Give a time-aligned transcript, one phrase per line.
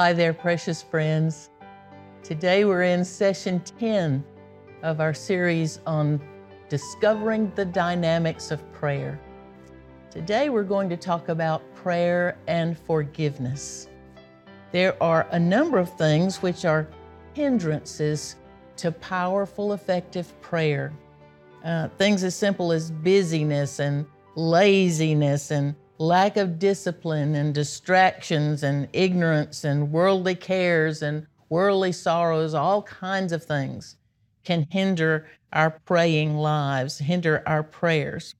[0.00, 1.50] Hi there, precious friends.
[2.22, 4.24] Today we're in session 10
[4.82, 6.18] of our series on
[6.70, 9.20] discovering the dynamics of prayer.
[10.10, 13.88] Today we're going to talk about prayer and forgiveness.
[14.72, 16.88] There are a number of things which are
[17.34, 18.36] hindrances
[18.76, 20.94] to powerful, effective prayer.
[21.62, 28.88] Uh, things as simple as busyness and laziness and lack of discipline and distractions and
[28.94, 33.96] ignorance and worldly cares and worldly sorrows, all kinds of things
[34.42, 38.34] can hinder our praying lives, hinder our prayers.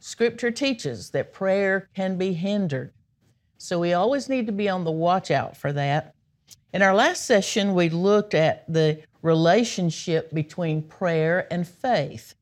[0.00, 2.92] Scripture teaches that prayer can be hindered.
[3.56, 6.14] So we always need to be on the watch out for that.
[6.74, 12.34] In our last session, we looked at the relationship between prayer and faith.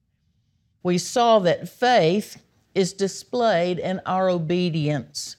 [0.82, 2.42] We saw that faith
[2.80, 5.36] is displayed in our obedience.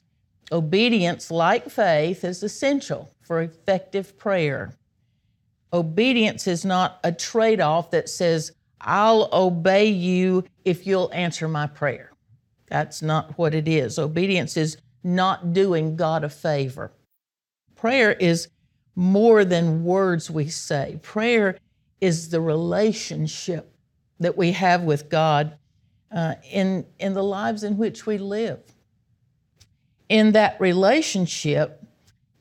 [0.52, 4.76] Obedience, like faith, is essential for effective prayer.
[5.72, 11.66] Obedience is not a trade off that says, I'll obey you if you'll answer my
[11.66, 12.12] prayer.
[12.68, 13.98] That's not what it is.
[13.98, 16.92] Obedience is not doing God a favor.
[17.74, 18.46] Prayer is
[18.94, 21.58] more than words we say, prayer
[22.00, 23.74] is the relationship
[24.20, 25.56] that we have with God
[26.14, 28.60] uh, in, in the lives in which we live.
[30.08, 31.82] In that relationship,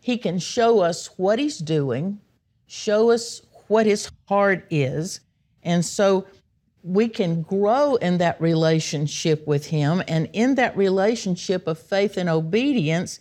[0.01, 2.19] He can show us what He's doing,
[2.67, 5.21] show us what His heart is,
[5.63, 6.27] and so
[6.83, 10.03] we can grow in that relationship with Him.
[10.07, 13.19] And in that relationship of faith and obedience,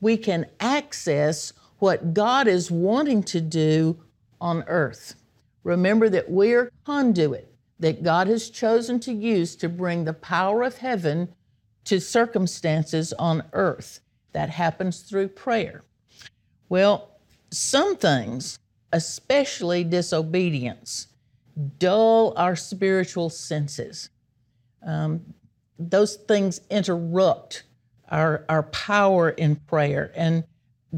[0.00, 4.00] we can access what God is wanting to do
[4.40, 5.16] on earth.
[5.64, 7.49] Remember that we're conduit
[7.80, 11.28] that God has chosen to use to bring the power of heaven
[11.84, 14.00] to circumstances on earth.
[14.32, 15.82] That happens through prayer.
[16.68, 17.18] Well,
[17.50, 18.58] some things,
[18.92, 21.08] especially disobedience,
[21.78, 24.10] dull our spiritual senses.
[24.86, 25.34] Um,
[25.78, 27.64] those things interrupt
[28.08, 30.44] our, our power in prayer and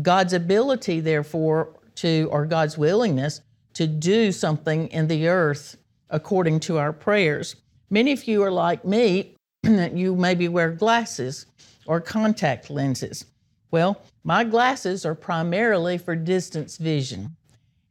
[0.03, 3.41] God's ability, therefore, to, or God's willingness
[3.75, 5.77] to do something in the earth
[6.13, 7.57] according to our prayers.
[7.91, 9.35] Many of you are like me,
[9.65, 11.47] you maybe wear glasses
[11.87, 13.25] or contact lenses.
[13.73, 17.35] Well, my glasses are primarily for distance vision.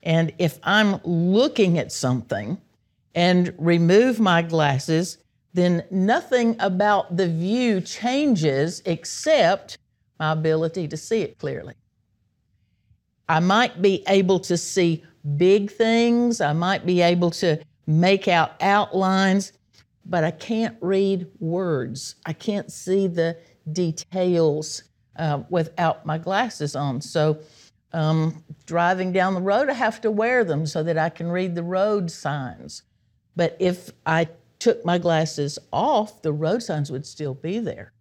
[0.04, 2.60] And if I'm looking at something
[3.14, 5.18] and remove my glasses,
[5.54, 9.78] then nothing about the view changes except
[10.20, 11.74] my ability to see it clearly.
[13.28, 15.04] I might be able to see
[15.38, 19.54] big things, I might be able to make out outlines,
[20.06, 22.16] but I can't read words.
[22.26, 23.38] I can't see the
[23.72, 24.84] details
[25.18, 27.02] uh, without my glasses on.
[27.02, 27.40] So,
[27.94, 31.56] um, driving down the road, I have to wear them so that I can read
[31.56, 32.84] the road signs.
[33.36, 37.92] But if I took my glasses off, the road signs would still be there.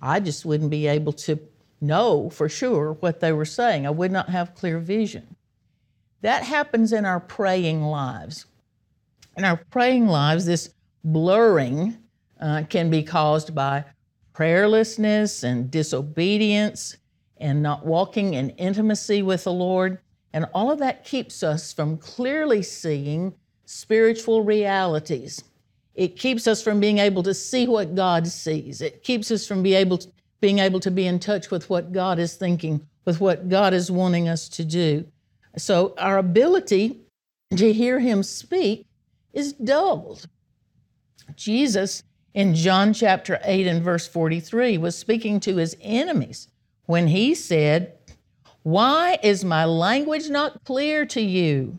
[0.00, 1.38] I just wouldn't be able to
[1.80, 3.86] know for sure what they were saying.
[3.86, 5.36] I would not have clear vision.
[6.22, 8.46] That happens in our praying lives.
[9.40, 11.96] In our praying lives, this blurring
[12.42, 13.86] uh, can be caused by
[14.34, 16.98] prayerlessness and disobedience
[17.38, 19.98] and not walking in intimacy with the Lord.
[20.34, 23.32] And all of that keeps us from clearly seeing
[23.64, 25.42] spiritual realities.
[25.94, 28.82] It keeps us from being able to see what God sees.
[28.82, 30.08] It keeps us from be able to,
[30.42, 33.90] being able to be in touch with what God is thinking, with what God is
[33.90, 35.06] wanting us to do.
[35.56, 37.00] So our ability
[37.56, 38.86] to hear Him speak
[39.32, 40.26] is doubled.
[41.36, 42.02] Jesus
[42.34, 46.48] in John chapter 8 and verse 43 was speaking to his enemies
[46.86, 47.94] when he said,
[48.62, 51.78] Why is my language not clear to you?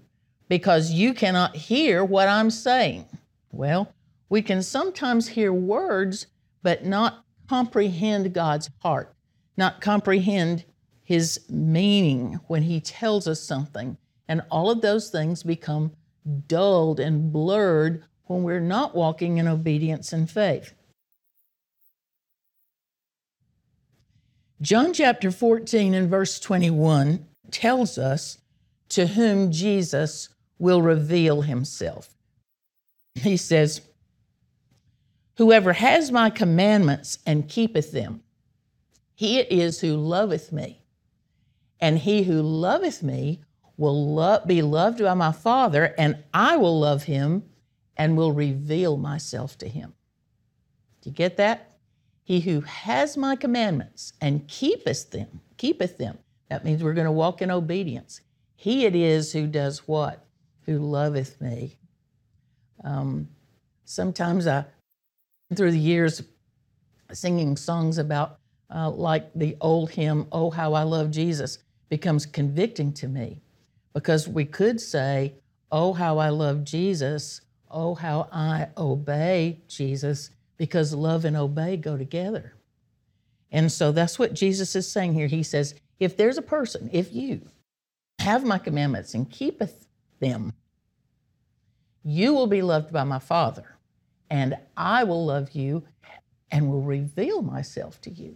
[0.49, 3.05] Because you cannot hear what I'm saying.
[3.51, 3.93] Well,
[4.29, 6.27] we can sometimes hear words,
[6.63, 9.13] but not comprehend God's heart,
[9.57, 10.65] not comprehend
[11.03, 13.97] his meaning when he tells us something.
[14.29, 15.91] And all of those things become
[16.47, 20.73] dulled and blurred when we're not walking in obedience and faith.
[24.61, 28.37] John chapter 14 and verse 21 tells us
[28.89, 30.29] to whom Jesus
[30.59, 32.15] will reveal himself.
[33.15, 33.81] He says,
[35.37, 38.21] Whoever has my commandments and keepeth them,
[39.15, 40.83] he it is who loveth me.
[41.79, 43.41] And he who loveth me
[43.81, 47.41] will lo- be loved by my Father, and I will love him
[47.97, 49.95] and will reveal myself to him.
[51.01, 51.79] Do you get that?
[52.23, 56.19] He who has my commandments and keepeth them, keepeth them.
[56.49, 58.21] That means we're going to walk in obedience.
[58.55, 60.27] He it is who does what?
[60.67, 61.75] Who loveth me.
[62.83, 63.29] Um,
[63.85, 64.63] sometimes I,
[65.55, 66.21] through the years,
[67.11, 68.37] singing songs about,
[68.73, 71.57] uh, like the old hymn, Oh, How I Love Jesus,
[71.89, 73.41] becomes convicting to me
[73.93, 75.35] because we could say,
[75.71, 77.41] Oh, how I love Jesus.
[77.69, 82.53] Oh, how I obey Jesus, because love and obey go together.
[83.51, 85.27] And so that's what Jesus is saying here.
[85.27, 87.41] He says, If there's a person, if you
[88.19, 89.87] have my commandments and keepeth
[90.19, 90.53] them,
[92.03, 93.77] you will be loved by my Father,
[94.29, 95.83] and I will love you
[96.51, 98.35] and will reveal myself to you.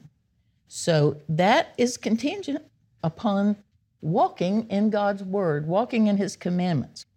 [0.67, 2.63] So that is contingent
[3.03, 3.57] upon
[4.05, 7.07] walking in God's word, walking in his commandments.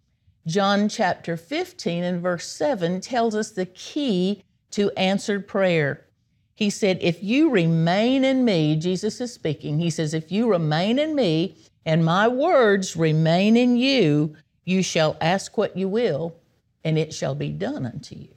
[0.47, 6.07] John chapter 15 and verse 7 tells us the key to answered prayer.
[6.55, 10.97] He said, If you remain in me, Jesus is speaking, he says, If you remain
[10.97, 16.35] in me and my words remain in you, you shall ask what you will,
[16.83, 18.33] and it shall be done unto you.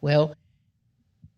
[0.00, 0.34] Well,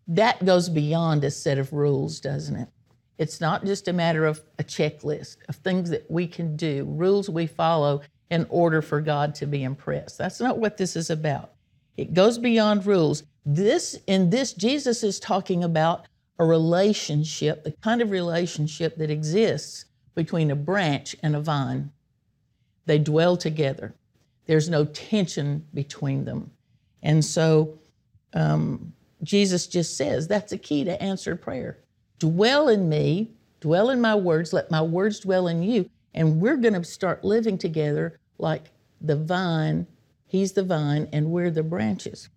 [0.07, 2.69] that goes beyond a set of rules, doesn't it?
[3.19, 7.29] It's not just a matter of a checklist of things that we can do, rules
[7.29, 8.01] we follow
[8.31, 10.17] in order for God to be impressed.
[10.17, 11.51] That's not what this is about.
[11.97, 13.23] It goes beyond rules.
[13.45, 16.07] This in this Jesus is talking about
[16.39, 19.83] a relationship, the kind of relationship that exists
[20.15, 21.91] between a branch and a vine.
[22.85, 23.93] They dwell together.
[24.45, 26.51] There's no tension between them.
[27.03, 27.79] And so
[28.33, 28.93] um,
[29.23, 31.79] Jesus just says that's a key to answered prayer.
[32.19, 33.31] Dwell in me,
[33.61, 37.23] dwell in my words, let my words dwell in you, and we're going to start
[37.23, 38.71] living together like
[39.01, 39.87] the vine.
[40.27, 42.29] He's the vine, and we're the branches.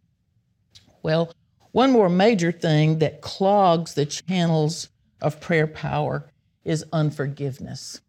[1.03, 1.33] Well,
[1.73, 4.89] one more major thing that clogs the channels
[5.21, 6.31] of prayer power
[6.65, 8.01] is unforgiveness.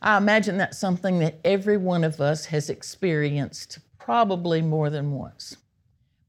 [0.00, 5.56] I imagine that's something that every one of us has experienced probably more than once.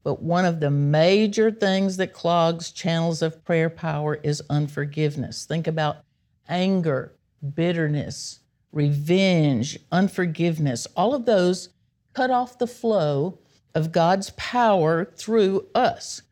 [0.06, 5.46] But one of the major things that clogs channels of prayer power is unforgiveness.
[5.46, 6.04] Think about
[6.48, 7.16] anger,
[7.56, 8.38] bitterness,
[8.70, 10.86] revenge, unforgiveness.
[10.96, 11.70] All of those
[12.14, 13.40] cut off the flow
[13.74, 16.22] of God's power through us.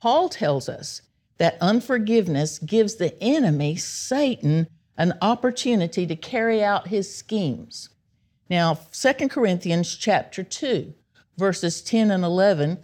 [0.00, 1.02] Paul tells us
[1.36, 7.90] that unforgiveness gives the enemy, Satan, an opportunity to carry out his schemes.
[8.48, 10.94] Now, 2 Corinthians chapter 2,
[11.36, 12.78] verses 10 and 11,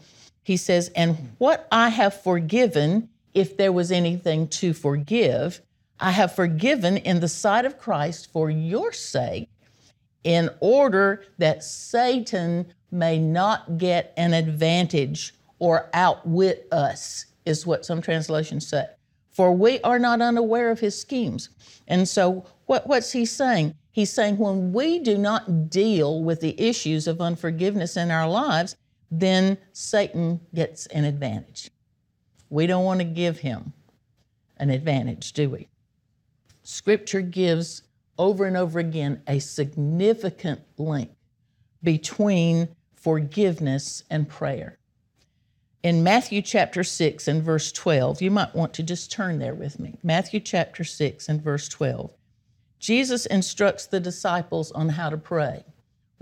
[0.44, 5.61] he says, And what I have forgiven, if there was anything to forgive,
[5.99, 9.49] I have forgiven in the sight of Christ for your sake,
[10.23, 18.00] in order that Satan may not get an advantage or outwit us is what some
[18.00, 18.87] translations say.
[19.31, 21.50] For we are not unaware of his schemes.
[21.88, 23.75] And so, what, what's he saying?
[23.90, 28.76] He's saying when we do not deal with the issues of unforgiveness in our lives,
[29.20, 31.70] then Satan gets an advantage.
[32.50, 33.72] We don't want to give him
[34.56, 35.69] an advantage, do we?
[36.62, 37.82] Scripture gives
[38.16, 41.11] over and over again a significant link
[41.82, 44.78] between forgiveness and prayer
[45.84, 49.78] in Matthew chapter 6 and verse 12, you might want to just turn there with
[49.78, 49.99] me.
[50.02, 52.11] Matthew chapter 6 and verse 12.
[52.78, 55.62] Jesus instructs the disciples on how to pray.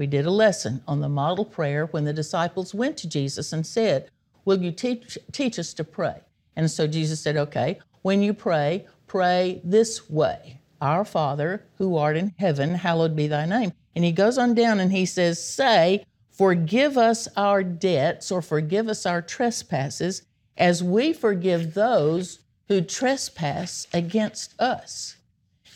[0.02, 3.64] We did a lesson on the model prayer when the disciples went to Jesus and
[3.64, 4.10] said,
[4.44, 6.22] Will you teach, teach us to pray?
[6.56, 12.16] And so Jesus said, Okay, when you pray, pray this way Our Father, who art
[12.16, 13.74] in heaven, hallowed be thy name.
[13.94, 18.88] And he goes on down and he says, Say, Forgive us our debts or forgive
[18.88, 20.22] us our trespasses
[20.56, 25.14] as we forgive those who trespass against us.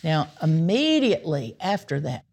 [0.02, 2.25] Now, immediately after that,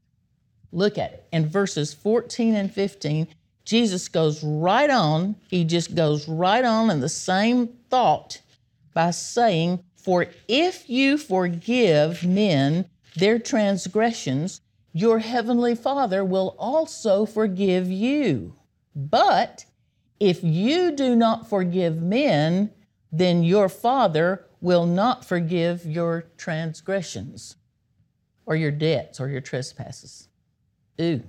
[0.74, 1.28] look at it.
[1.32, 3.28] In verses 14 and 15,
[3.66, 5.36] Jesus goes right on.
[5.50, 8.42] He just goes right on in the same thought
[8.94, 14.62] by saying, For if you forgive men their transgressions,
[14.92, 18.56] your heavenly Father will also forgive you.
[18.96, 19.66] But
[20.20, 22.72] if you do not forgive men,
[23.12, 27.56] then your Father will not forgive your transgressions
[28.46, 30.28] or your debts or your trespasses.
[31.02, 31.22] Ooh.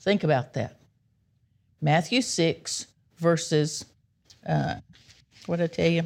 [0.00, 0.80] Think about that.
[1.80, 2.86] Matthew 6,
[3.18, 3.84] verses,
[4.46, 4.76] uh,
[5.46, 6.02] what did I tell you?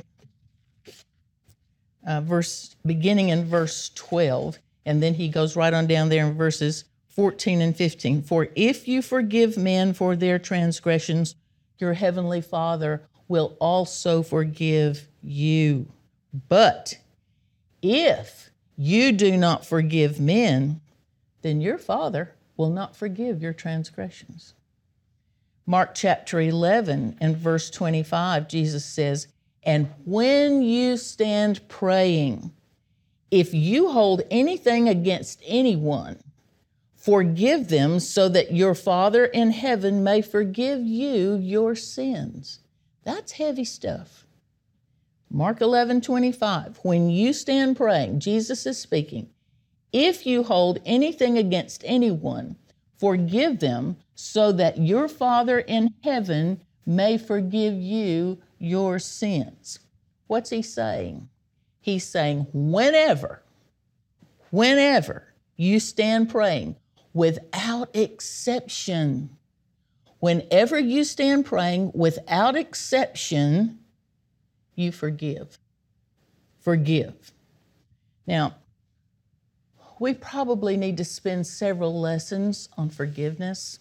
[2.06, 6.34] Uh, verse beginning in verse 12 and then he goes right on down there in
[6.34, 8.22] verses 14 and 15.
[8.22, 11.34] For if you forgive men for their transgressions,
[11.78, 15.88] your heavenly Father will also forgive you.
[16.48, 16.98] But
[17.82, 20.80] if you do not forgive men,
[21.42, 24.54] then your Father will not forgive your transgressions.
[25.66, 29.26] Mark chapter 11 and verse 25, Jesus says,
[29.62, 32.52] And when you stand praying,
[33.30, 36.18] if you hold anything against anyone,
[36.94, 42.60] forgive them so that your Father in heaven may forgive you your sins.
[43.02, 44.24] That's heavy stuff.
[45.30, 46.78] Mark 11, 25.
[46.82, 49.28] When you stand praying, Jesus is speaking.
[49.98, 52.56] If you hold anything against anyone,
[52.98, 59.78] forgive them so that your Father in heaven may forgive you your sins.
[60.26, 61.30] What's he saying?
[61.80, 63.42] He's saying, whenever,
[64.50, 66.76] whenever you stand praying,
[67.14, 69.30] without exception,
[70.18, 73.78] whenever you stand praying without exception,
[74.74, 75.58] you forgive.
[76.58, 77.32] Forgive.
[78.26, 78.56] Now,
[79.98, 83.78] we probably need to spend several lessons on forgiveness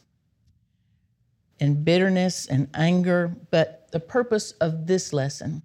[1.59, 5.61] and bitterness and anger, but the purpose of this lesson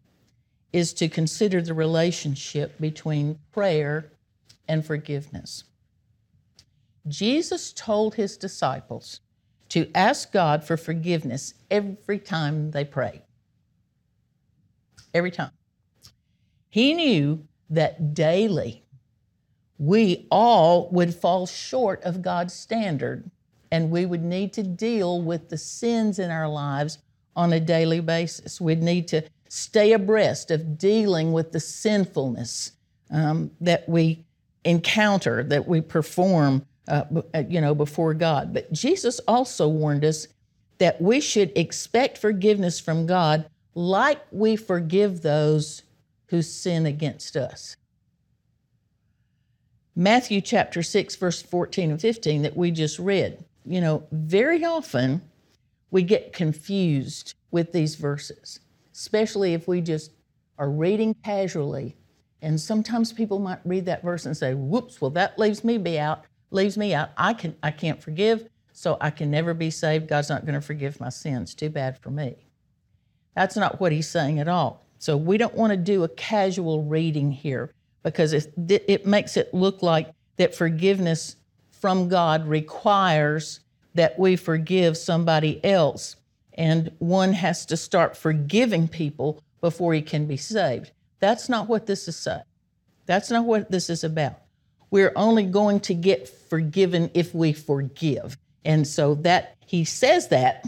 [0.73, 4.12] is to consider the relationship between prayer
[4.69, 5.64] and forgiveness.
[7.09, 9.21] Jesus told his disciples
[9.71, 13.23] to ask God for forgiveness every time they prayed
[15.14, 15.50] every time.
[16.69, 18.85] He knew that daily
[19.81, 23.31] we all would fall short of God's standard
[23.73, 26.99] and we would need to deal with the sins in our lives
[27.35, 28.61] on a daily basis.
[28.61, 32.73] We'd need to stay abreast of dealing with the sinfulness
[33.11, 34.23] um, that we
[34.65, 38.53] encounter, that we perform, uh, uh you know, before God.
[38.53, 40.29] But Jesus also warned us
[40.77, 45.85] that we should expect forgiveness from God like we forgive those
[46.27, 47.77] who sin against us.
[49.97, 53.45] Matthew chapter 6, verse 14 and 15 that we just read.
[53.65, 55.21] You know, very often
[55.91, 58.61] we get confused with these verses,
[58.93, 60.13] especially if we just
[60.59, 61.97] are reading casually.
[62.43, 65.99] And sometimes people might read that verse and say, whoops, well, that leaves me be
[65.99, 67.11] out, leaves me out.
[67.17, 70.09] I can I can't forgive, so I can never be saved.
[70.09, 71.55] God's not going to forgive my sins.
[71.55, 72.47] Too bad for me.
[73.35, 74.85] That's not what he's saying at all.
[74.99, 79.52] So we don't want to do a casual reading here because it, it makes it
[79.52, 81.37] look like that forgiveness
[81.71, 83.61] from God requires
[83.95, 86.16] that we forgive somebody else.
[86.54, 90.92] And one has to start forgiving people before he can be saved.
[91.19, 92.42] That's not what this is saying.
[93.07, 94.40] That's not what this is about.
[94.90, 98.37] We're only going to get forgiven if we forgive.
[98.64, 100.64] And so that he says that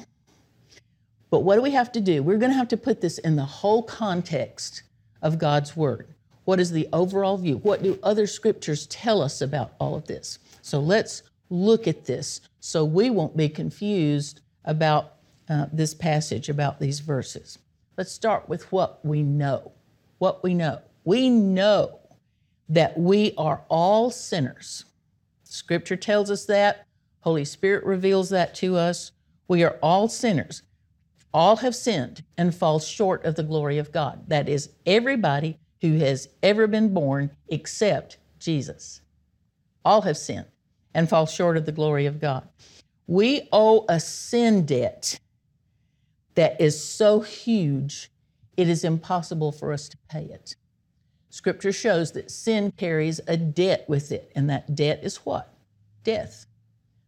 [1.33, 2.23] but what do we have to do?
[2.23, 4.83] We're going to have to put this in the whole context
[5.23, 6.15] of God's Word.
[6.53, 7.57] What is the overall view?
[7.63, 10.39] What do other scriptures tell us about all of this?
[10.61, 15.15] So let's look at this so we won't be confused about
[15.49, 17.59] uh, this passage, about these verses.
[17.97, 19.73] Let's start with what we know.
[20.19, 20.83] What we know.
[21.05, 22.01] We know
[22.69, 24.85] that we are all sinners.
[25.45, 26.87] Scripture tells us that.
[27.21, 29.13] Holy Spirit reveals that to us.
[29.49, 30.65] We are all sinners.
[31.33, 34.29] All have sinned and fall short of the glory of God.
[34.29, 39.03] That is, everybody who has ever been born except Jesus.
[39.85, 40.47] All have sinned
[40.95, 42.49] and fall short of the glory of God.
[43.07, 45.19] We owe a sin debt
[46.35, 48.11] that is so huge,
[48.57, 50.57] it is impossible for us to pay it.
[51.31, 55.53] Scripture shows that sin carries a debt with it, and that debt is what?
[56.05, 56.47] Death.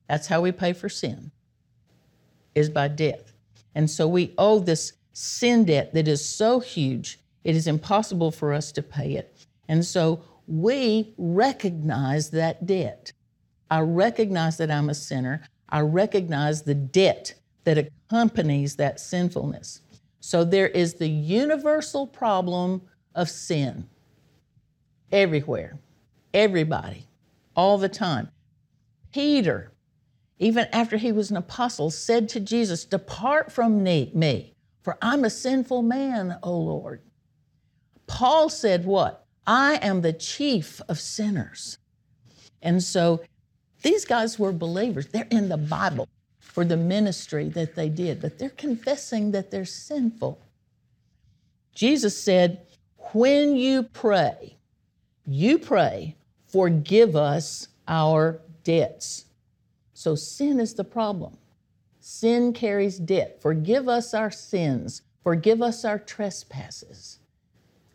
[0.09, 1.31] That's how we pay for sin,
[2.55, 3.35] is by death.
[3.75, 8.53] And so we owe this sin debt that is so huge, it is impossible for
[8.53, 9.47] us to pay it.
[9.69, 13.13] And so we recognize that debt.
[13.71, 15.43] I recognize that I'm a sinner.
[15.69, 17.35] I recognize the debt
[17.65, 19.81] that accompanies that sinfulness.
[20.21, 22.83] So there is the universal problem
[23.15, 23.89] of sin
[25.13, 25.79] everywhere,
[26.33, 27.07] everybody,
[27.55, 28.29] all the time.
[29.13, 29.71] Peter
[30.39, 35.31] even after he was an apostle, said to Jesus, Depart from me, for I'm a
[35.31, 37.01] sinful man, O Lord.
[38.15, 39.27] Paul said, What?
[39.47, 41.79] I am the chief of sinners.
[42.63, 43.23] And so
[43.83, 45.09] these guys were believers.
[45.09, 46.09] They're in the Bible
[46.41, 50.39] for the ministry that they did, but they're confessing that they're sinful.
[51.75, 52.67] Jesus said,
[53.13, 54.57] When you pray,
[55.27, 56.17] you pray,
[56.47, 59.25] forgive us our debts
[59.95, 61.39] so sin is the problem.
[62.01, 63.41] Sin carries debt.
[63.41, 65.01] Forgive us our sins.
[65.23, 67.21] Forgive us our trespasses.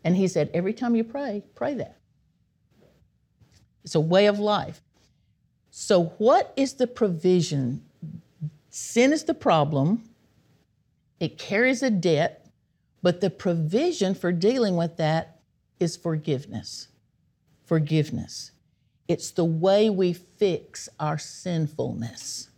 [0.04, 1.98] And he said, every time you pray, pray that.
[3.84, 4.80] it's a way of life.
[5.70, 7.84] So, what is the provision?
[8.70, 10.10] Sin is the problem,
[11.18, 12.46] it carries a debt,
[13.02, 15.40] but the provision for dealing with that
[15.78, 16.88] is forgiveness.
[17.64, 18.52] Forgiveness.
[19.06, 22.50] It's the way we fix our sinfulness,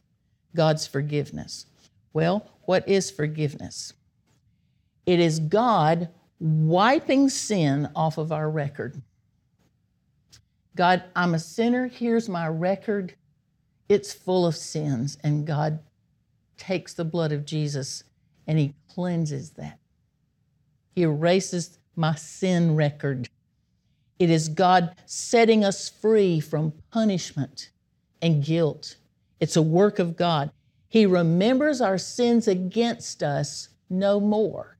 [0.54, 1.66] God's forgiveness.
[2.12, 3.94] Well, what is forgiveness?
[5.06, 6.08] It is God
[6.42, 9.00] wiping sin off of our record.
[10.74, 11.86] God, I'm a sinner.
[11.86, 13.14] Here's my record.
[13.88, 15.18] It's full of sins.
[15.22, 15.78] And God
[16.56, 18.02] takes the blood of Jesus
[18.48, 19.78] and He cleanses that.
[20.96, 23.28] He erases my sin record.
[24.18, 27.70] It is God setting us free from punishment
[28.20, 28.96] and guilt.
[29.38, 30.50] It's a work of God.
[30.88, 34.76] He remembers our sins against us no more.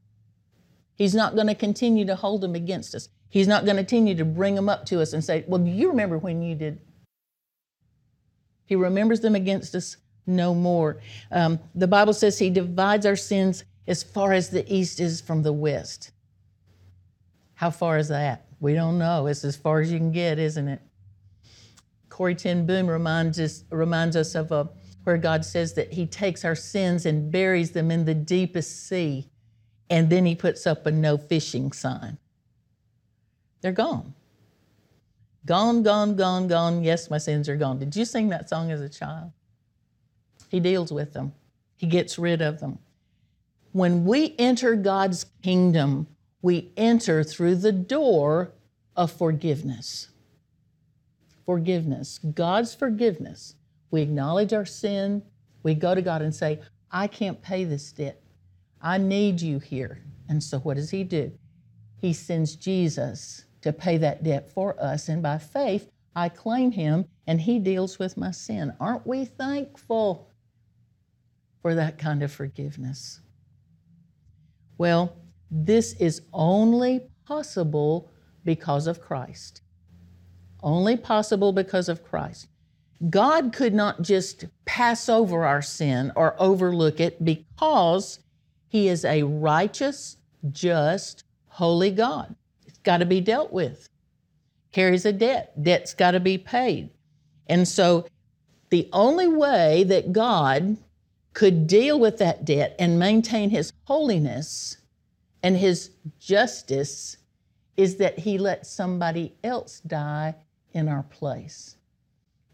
[0.97, 3.09] He's not going to continue to hold them against us.
[3.29, 5.71] He's not going to continue to bring them up to us and say, Well, do
[5.71, 6.81] you remember when you did?
[8.67, 9.97] He remembers them against us
[10.27, 11.01] no more.
[11.31, 15.43] Um, the Bible says He divides our sins as far as the east is from
[15.43, 16.13] the west.
[17.55, 18.47] How far is that?
[18.61, 19.27] We don't know.
[19.27, 20.81] It's as far as you can get, isn't it?
[22.09, 24.69] Corrie ten Boom reminds us, reminds us of a,
[25.05, 29.31] where God says that He takes our sins and buries them in the deepest sea,
[29.91, 32.19] and then He puts up a no fishing sign.
[33.61, 34.15] They're gone.
[35.45, 36.85] Gone, gone, gone, gone.
[36.85, 37.79] Yes, my sins are gone.
[37.79, 39.33] Did you sing that song as a child?
[40.49, 41.33] He deals with them,
[41.77, 42.79] He gets rid of them.
[43.73, 46.07] When we enter God's kingdom,
[46.43, 48.53] we enter through the door
[48.97, 50.09] of forgiveness.
[51.47, 53.55] Forgiveness, God's forgiveness.
[53.91, 55.23] We acknowledge our sin.
[55.63, 56.61] We go to God and say,
[56.91, 58.21] I can't pay this debt.
[58.83, 60.03] I need you here.
[60.29, 61.33] And so what does He do?
[62.01, 65.09] He sends Jesus to pay that debt for us.
[65.09, 68.73] And by faith, I claim him and he deals with my sin.
[68.81, 70.29] Aren't we thankful
[71.63, 73.21] for that kind of forgiveness?
[74.79, 75.17] Well,
[75.51, 78.11] this is only possible
[78.45, 79.63] because of Christ.
[80.63, 82.49] Only possible because of Christ.
[83.11, 88.19] God could not just pass over our sin or overlook it because
[88.73, 90.17] He is a righteous,
[90.51, 92.35] just, holy God
[92.67, 93.87] It's got to be dealt with.
[94.73, 95.63] Carries a debt.
[95.63, 96.89] Debt's got to be paid.
[97.49, 98.07] And so
[98.71, 100.79] the only way that God
[101.35, 104.79] could deal with that debt and maintain his holiness
[105.43, 107.19] and his justice
[107.77, 110.35] is that he let somebody else die
[110.73, 111.77] in our place.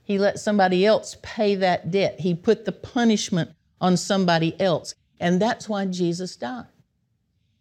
[0.02, 2.18] He let somebody else pay that debt.
[2.18, 4.96] He put the punishment on somebody else.
[5.20, 6.66] And that's why Jesus died.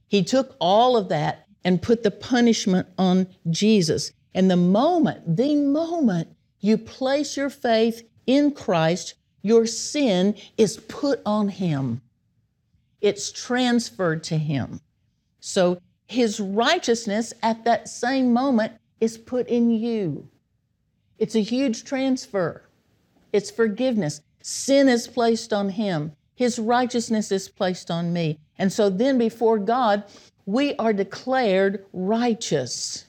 [0.07, 4.11] He took all of that and put the punishment on Jesus.
[4.33, 11.21] And the moment, the moment you place your faith in Christ, your sin is put
[11.25, 12.01] on Him.
[13.01, 14.81] It's transferred to Him.
[15.39, 20.27] So His righteousness at that same moment is put in you.
[21.17, 22.63] It's a huge transfer,
[23.33, 24.21] it's forgiveness.
[24.41, 28.37] Sin is placed on Him, His righteousness is placed on me.
[28.59, 30.03] And so then before God,
[30.45, 33.05] we are declared righteous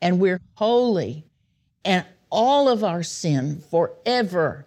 [0.00, 1.24] and we're holy,
[1.84, 4.66] and all of our sin forever,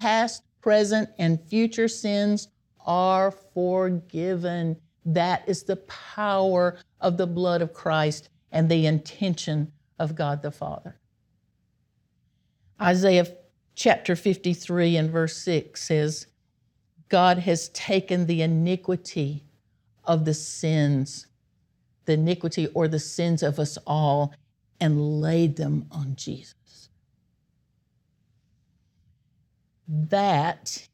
[0.00, 2.48] past, present, and future sins
[2.86, 4.76] are forgiven.
[5.04, 10.50] That is the power of the blood of Christ and the intention of God the
[10.52, 10.96] Father.
[12.80, 13.26] Isaiah
[13.74, 16.26] chapter 53 and verse 6 says,
[17.12, 19.44] God has taken the iniquity
[20.04, 21.26] of the sins
[22.04, 24.34] the iniquity or the sins of us all
[24.80, 26.88] and laid them on Jesus.
[29.86, 30.88] That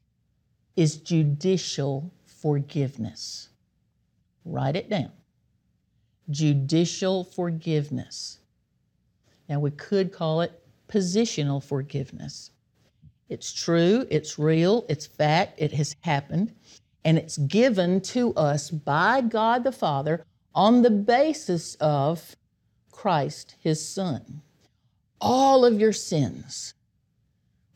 [0.75, 3.49] is judicial forgiveness.
[4.45, 5.11] Write it down.
[6.29, 8.39] Judicial forgiveness.
[9.47, 12.51] Now, we could call it positional forgiveness.
[13.29, 16.53] It's true, it's real, it's fact, it has happened,
[17.05, 22.35] and it's given to us by God the Father on the basis of
[22.91, 24.41] Christ, his Son.
[25.21, 26.73] All of your sins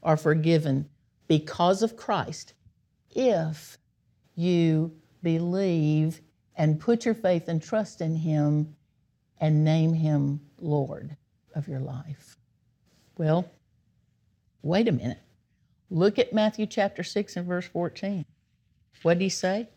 [0.01, 0.89] are forgiven
[1.27, 2.53] because of Christ
[3.11, 3.77] if
[4.35, 6.19] you believe
[6.55, 8.75] and put your faith and trust in him
[9.39, 11.15] and name him Lord
[11.55, 12.37] of your life.
[13.17, 13.45] Well,
[14.61, 15.19] wait a minute.
[15.89, 18.25] Look at Matthew chapter 6 and verse 14.
[19.01, 19.69] What did he say?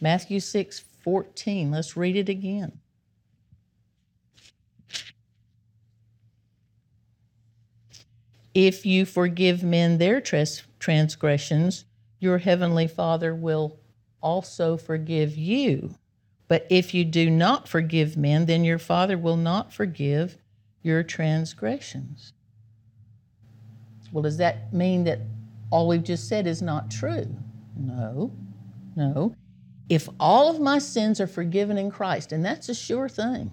[0.00, 1.70] Matthew 6 14.
[1.72, 2.80] Let's read it again.
[8.54, 11.84] if you forgive men their trans- transgressions,
[12.18, 13.78] your heavenly Father will
[14.20, 15.94] also forgive you.
[16.48, 20.38] But if you do not forgive men, then your Father will not forgive
[20.82, 22.32] your transgressions.
[24.12, 25.20] Well, does that mean that
[25.70, 27.26] all we've just said is not true?
[27.76, 28.30] No,
[28.94, 29.34] no.
[29.88, 33.52] If all of my sins are forgiven in Christ, and that's a sure thing,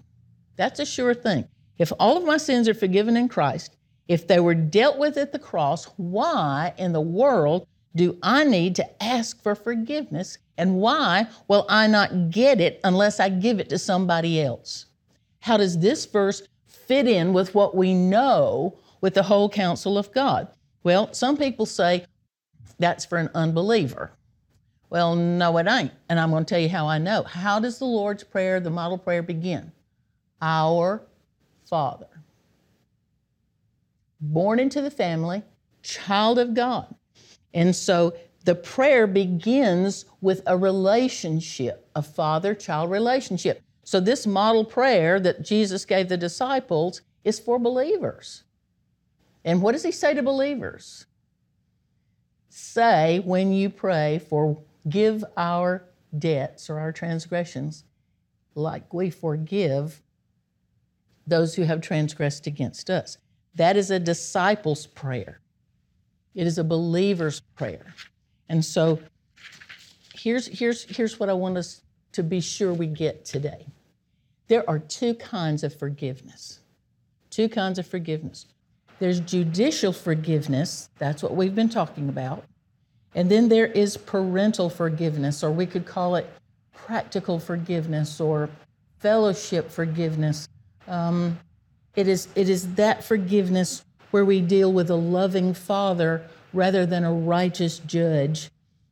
[0.55, 1.47] that's a sure thing.
[1.77, 3.77] If all of my sins are forgiven in Christ,
[4.09, 8.75] if they were dealt with at the cross, why in the world do I need
[8.75, 10.37] to ask for forgiveness?
[10.57, 14.87] And why will I not get it unless I give it to somebody else?
[15.39, 20.11] How does this verse fit in with what we know with the whole counsel of
[20.11, 20.47] God?
[20.83, 22.05] Well, some people say
[22.77, 24.11] that's for an unbeliever.
[24.89, 25.91] Well, no, it ain't.
[26.09, 27.23] And I'm going to tell you how I know.
[27.23, 29.71] How does the Lord's Prayer, the model prayer, begin?
[30.41, 31.03] Our
[31.69, 32.07] Father.
[34.19, 35.43] Born into the family,
[35.83, 36.93] child of God.
[37.53, 38.13] And so
[38.45, 43.61] the prayer begins with a relationship, a father child relationship.
[43.83, 48.43] So, this model prayer that Jesus gave the disciples is for believers.
[49.45, 51.05] And what does he say to believers?
[52.49, 55.85] Say when you pray, forgive our
[56.17, 57.83] debts or our transgressions,
[58.55, 60.01] like we forgive
[61.27, 63.17] those who have transgressed against us.
[63.55, 65.39] That is a disciple's prayer.
[66.35, 67.93] It is a believer's prayer.
[68.49, 68.99] And so
[70.15, 71.81] here's, here's, here's what I want us
[72.13, 73.65] to be sure we get today.
[74.47, 76.59] There are two kinds of forgiveness.
[77.29, 78.47] Two kinds of forgiveness.
[78.99, 82.43] There's judicial forgiveness, that's what we've been talking about.
[83.15, 86.29] And then there is parental forgiveness, or we could call it
[86.73, 88.49] practical forgiveness or
[88.99, 90.47] fellowship forgiveness.
[90.87, 91.39] Um,
[91.95, 97.03] it, is, it is that forgiveness where we deal with a loving father rather than
[97.03, 98.49] a righteous judge.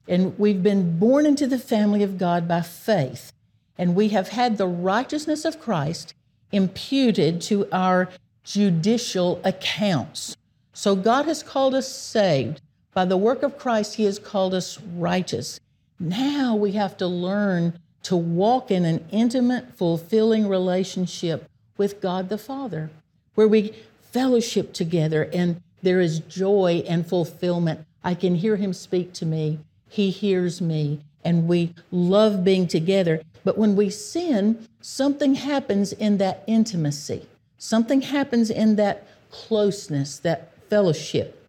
[0.07, 3.33] And we've been born into the family of God by faith,
[3.77, 6.13] and we have had the righteousness of Christ
[6.51, 8.09] imputed to our
[8.47, 10.38] judicial accounts.
[10.71, 12.62] So God has called us saved.
[12.93, 15.60] By the work of Christ, He has called us righteous.
[15.99, 22.38] Now we have to learn to walk in an intimate, fulfilling relationship with God the
[22.38, 22.89] Father,
[23.36, 23.73] where we
[24.12, 27.86] fellowship together and there is joy and fulfillment.
[28.03, 33.21] I can hear Him speak to me, He hears me, and we love being together.
[33.43, 37.27] But when we sin, something happens in that intimacy.
[37.57, 41.47] Something happens in that closeness, that fellowship.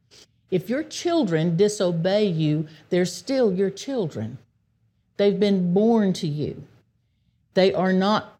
[0.50, 4.38] If your children disobey you, they're still your children.
[5.18, 6.64] They've been born to you.
[7.54, 8.38] They are not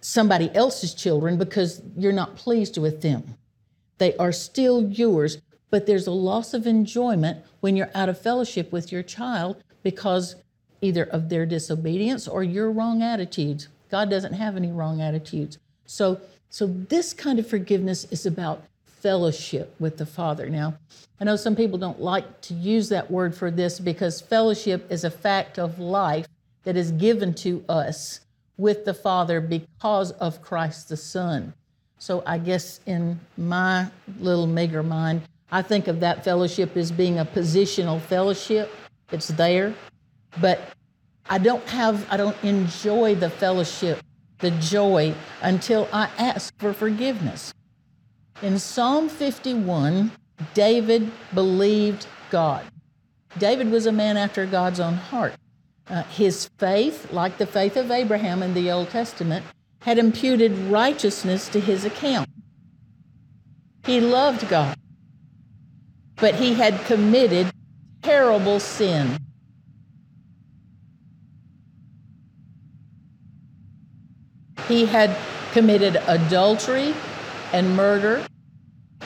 [0.00, 3.36] somebody else's children because you're not pleased with them.
[3.98, 8.70] They are still yours, but there's a loss of enjoyment when you're out of fellowship
[8.70, 10.36] with your child because
[10.82, 13.68] either of their disobedience or your wrong attitudes.
[13.90, 15.58] God doesn't have any wrong attitudes.
[15.86, 16.20] So
[16.54, 20.48] so, this kind of forgiveness is about fellowship with the Father.
[20.48, 20.78] Now,
[21.18, 25.02] I know some people don't like to use that word for this because fellowship is
[25.02, 26.28] a fact of life
[26.62, 28.20] that is given to us
[28.56, 31.52] with the Father because of Christ the Son.
[31.98, 33.88] So, I guess in my
[34.20, 38.72] little meager mind, I think of that fellowship as being a positional fellowship.
[39.10, 39.74] It's there,
[40.40, 40.60] but
[41.28, 44.03] I don't have, I don't enjoy the fellowship
[44.44, 47.54] the joy until I ask for forgiveness.
[48.42, 50.12] In Psalm 51,
[50.52, 52.62] David believed God.
[53.38, 55.32] David was a man after God's own heart.
[55.88, 59.46] Uh, his faith, like the faith of Abraham in the Old Testament,
[59.80, 62.28] had imputed righteousness to his account.
[63.86, 64.76] He loved God,
[66.16, 67.50] but he had committed
[68.02, 69.23] terrible sin.
[74.68, 75.16] He had
[75.52, 76.94] committed adultery
[77.52, 78.26] and murder,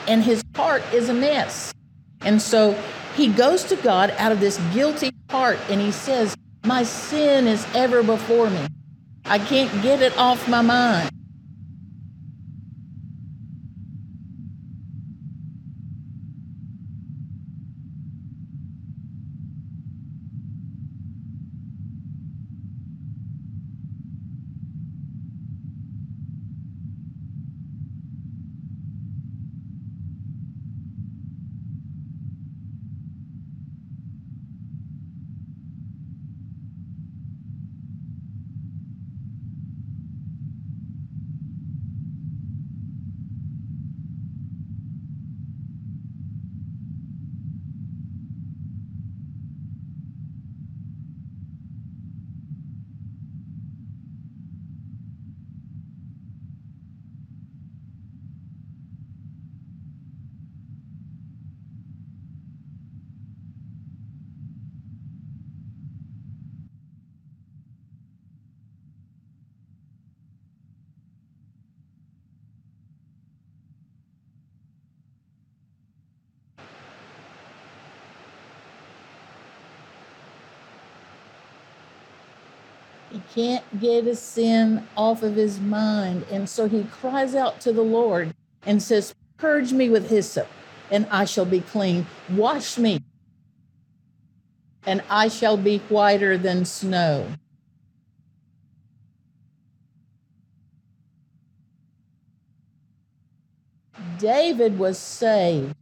[0.07, 1.73] and his heart is a mess.
[2.21, 2.77] And so
[3.15, 7.65] he goes to God out of this guilty heart and he says, My sin is
[7.75, 8.67] ever before me.
[9.25, 11.11] I can't get it off my mind.
[83.33, 86.25] Can't get a sin off of his mind.
[86.31, 88.33] And so he cries out to the Lord
[88.65, 90.47] and says, Purge me with hyssop,
[90.91, 92.07] and I shall be clean.
[92.29, 93.03] Wash me,
[94.85, 97.27] and I shall be whiter than snow.
[104.17, 105.73] David was saved,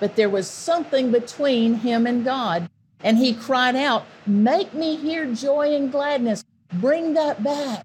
[0.00, 2.68] but there was something between him and God.
[3.02, 6.44] And he cried out, Make me hear joy and gladness.
[6.72, 7.84] Bring that back.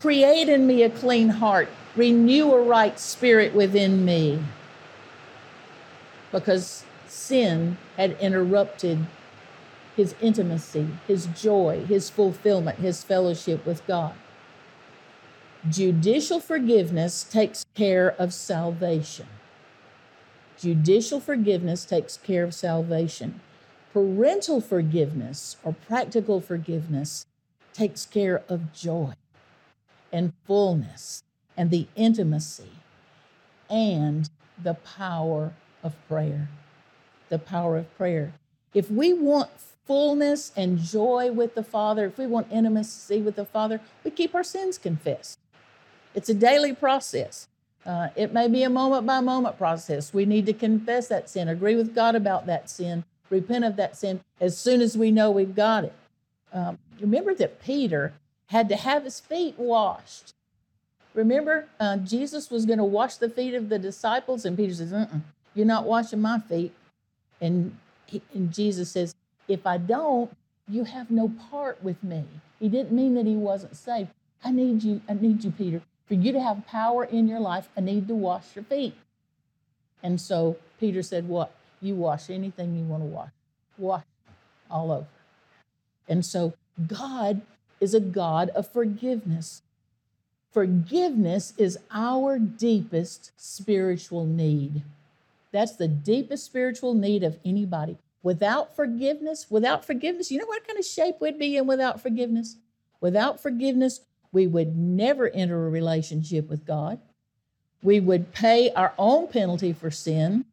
[0.00, 1.68] Create in me a clean heart.
[1.94, 4.42] Renew a right spirit within me.
[6.32, 9.06] Because sin had interrupted
[9.96, 14.14] his intimacy, his joy, his fulfillment, his fellowship with God.
[15.68, 19.28] Judicial forgiveness takes care of salvation.
[20.58, 23.40] Judicial forgiveness takes care of salvation.
[23.92, 27.26] Parental forgiveness or practical forgiveness
[27.72, 29.14] takes care of joy
[30.12, 31.22] and fullness
[31.56, 32.70] and the intimacy
[33.70, 34.28] and
[34.62, 36.48] the power of prayer.
[37.28, 38.34] The power of prayer.
[38.74, 39.50] If we want
[39.86, 44.34] fullness and joy with the Father, if we want intimacy with the Father, we keep
[44.34, 45.38] our sins confessed.
[46.14, 47.48] It's a daily process.
[47.84, 50.14] Uh, it may be a moment by moment process.
[50.14, 53.96] We need to confess that sin, agree with God about that sin, repent of that
[53.96, 55.94] sin as soon as we know we've got it.
[56.52, 58.14] Um, remember that Peter
[58.46, 60.32] had to have his feet washed.
[61.14, 64.94] Remember, uh, Jesus was going to wash the feet of the disciples, and Peter says,
[65.54, 66.72] You're not washing my feet.
[67.40, 69.14] And, he, and Jesus says,
[69.48, 70.34] If I don't,
[70.68, 72.24] you have no part with me.
[72.58, 74.10] He didn't mean that he wasn't saved.
[74.44, 75.82] I need you, I need you, Peter.
[76.06, 78.94] For you to have power in your life, I need to wash your feet.
[80.02, 81.52] And so Peter said, What?
[81.80, 83.30] You wash anything you want to wash.
[83.76, 84.04] Wash
[84.70, 85.06] all over.
[86.08, 86.54] And so
[86.86, 87.42] God
[87.80, 89.62] is a God of forgiveness.
[90.52, 94.82] Forgiveness is our deepest spiritual need.
[95.50, 97.96] That's the deepest spiritual need of anybody.
[98.22, 102.56] Without forgiveness, without forgiveness, you know what kind of shape we'd be in without forgiveness?
[103.00, 107.00] Without forgiveness, we would never enter a relationship with God.
[107.82, 110.44] We would pay our own penalty for sin,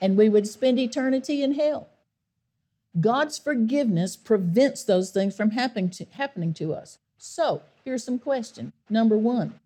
[0.00, 1.88] and we would spend eternity in hell.
[2.98, 6.98] God's forgiveness prevents those things from happening to, happening to us.
[7.18, 8.72] So, here's some questions.
[8.88, 9.60] Number one,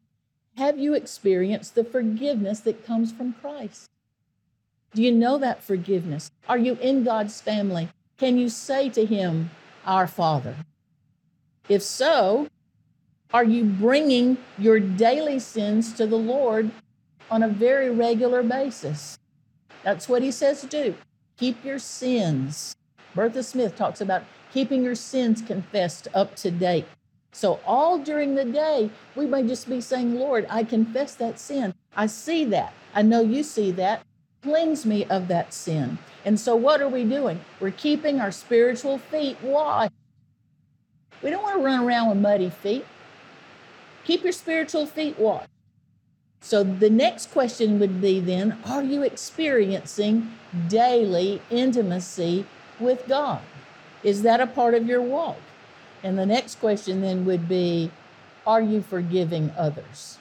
[0.57, 3.89] have you experienced the forgiveness that comes from Christ?
[4.95, 6.31] Do you know that forgiveness?
[6.49, 7.89] Are you in God's family?
[8.19, 9.51] Can you say to Him,
[9.87, 10.55] Our Father?
[11.69, 12.49] If so,
[13.33, 16.71] are you bringing your daily sins to the Lord
[17.31, 19.19] on a very regular basis?
[19.83, 20.95] That's what he says to do.
[21.37, 22.77] Keep your sins.
[23.15, 26.87] Bertha Smith talks about keeping your sins confessed up to date.
[27.33, 31.75] So, all during the day, we may just be saying, Lord, I confess that sin.
[31.97, 32.73] I see that.
[32.95, 34.03] I know you see that.
[34.43, 35.99] Cleanse me of that sin.
[36.25, 37.41] And so, what are we doing?
[37.59, 39.93] We're keeping our spiritual feet washed.
[41.23, 42.85] We don't want to run around with muddy feet.
[44.05, 45.49] Keep your spiritual feet washed.
[46.41, 50.31] So the next question would be then are you experiencing
[50.69, 52.45] daily intimacy
[52.81, 53.41] with God?
[54.03, 55.37] Is that a part of your walk?
[56.03, 57.91] And the next question then would be
[58.47, 60.19] are you forgiving others?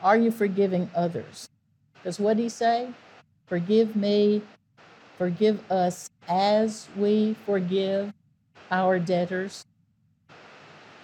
[0.00, 1.48] Are you forgiving others?
[1.94, 2.88] Because what did he say?
[3.46, 4.42] Forgive me,
[5.18, 8.12] forgive us as we forgive
[8.70, 9.64] our debtors.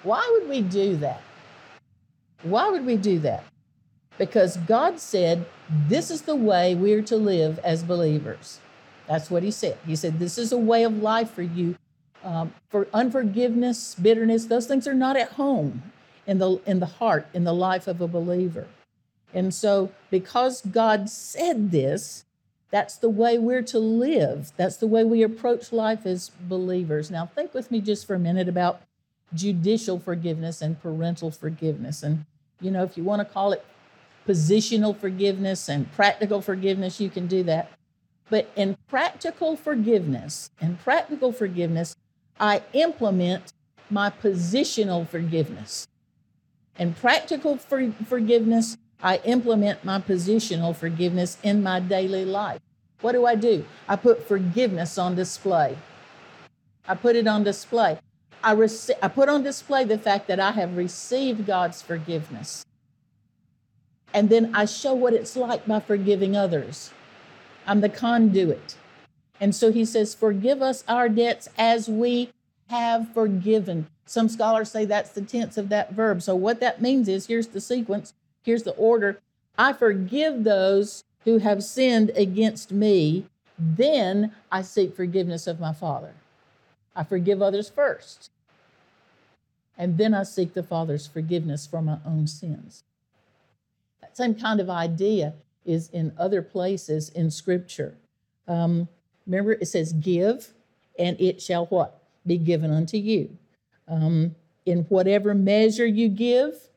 [0.03, 1.21] Why would we do that?
[2.43, 3.45] Why would we do that?
[4.17, 5.45] Because God said,
[5.89, 8.61] This is the way we're to live as believers.
[9.09, 9.79] That's what He said.
[9.87, 11.77] He said, This is a way of life for you.
[12.25, 15.93] Um, for unforgiveness, bitterness, those things are not at home
[16.27, 18.67] in the, in the heart, in the life of a believer.
[19.33, 22.25] And so, because God said this,
[22.71, 24.53] that's the way we're to live.
[24.57, 27.11] That's the way we approach life as believers.
[27.11, 28.83] Now, think with me just for a minute about
[29.35, 32.03] judicial forgiveness and parental forgiveness.
[32.03, 32.27] And,
[32.61, 33.65] you know, if you want to call it
[34.27, 37.71] positional forgiveness and practical forgiveness, you can do that.
[38.31, 41.97] But in practical forgiveness, in practical forgiveness,
[42.39, 43.53] I implement
[43.91, 45.89] my positional forgiveness.
[46.79, 52.61] In practical for- forgiveness, I implement my positional forgiveness in my daily life.
[53.01, 53.65] What do I do?
[53.89, 55.79] I put forgiveness on display.
[56.87, 57.99] I put it on display.
[58.43, 62.65] I, rec- I put on display the fact that I have received God's forgiveness.
[64.15, 66.93] And then I show what it's like by forgiving others.
[67.69, 68.75] I'm the conduit.
[69.41, 72.31] And so he says, Forgive us our debts as we
[72.69, 73.87] have forgiven.
[74.07, 76.23] Some scholars say that's the tense of that verb.
[76.23, 79.21] So, what that means is here's the sequence, here's the order
[79.59, 83.27] I forgive those who have sinned against me,
[83.59, 86.15] then I seek forgiveness of my Father.
[86.97, 88.31] I forgive others first,
[89.77, 92.83] and then I seek the Father's forgiveness for my own sins.
[94.01, 97.97] That same kind of idea is in other places in Scripture.
[98.47, 98.89] Um,
[99.27, 100.49] remember, it says, Give,
[100.99, 102.03] and it shall what?
[102.27, 103.37] Be given unto you.
[103.87, 104.35] Um,
[104.67, 106.69] in whatever measure you give,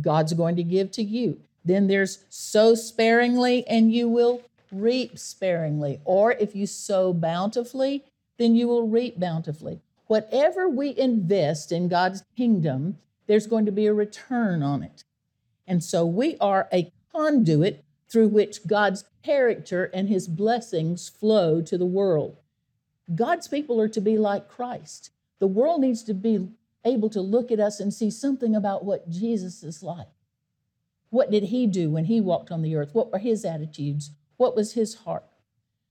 [0.00, 1.40] God's going to give to you.
[1.64, 6.00] Then there's sow sparingly and you will reap sparingly.
[6.04, 8.04] Or if you sow bountifully,
[8.38, 9.80] then you will reap bountifully.
[10.06, 15.04] Whatever we invest in God's kingdom, there's going to be a return on it.
[15.66, 21.76] And so we are a conduit through which God's character and his blessings flow to
[21.76, 22.38] the world.
[23.14, 25.10] God's people are to be like Christ.
[25.38, 26.48] The world needs to be
[26.84, 30.08] able to look at us and see something about what Jesus is like.
[31.10, 32.90] What did he do when he walked on the earth?
[32.92, 34.10] What were his attitudes?
[34.36, 35.24] What was his heart?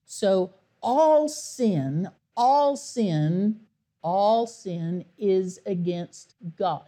[0.06, 3.62] So, all sin, all sin,
[4.04, 6.86] all sin is against God.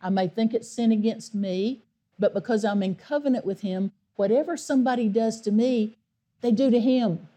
[0.00, 1.84] I may think it's sin against me,
[2.18, 5.96] but because I'm in covenant with him, whatever somebody does to me,
[6.42, 7.28] they do to him.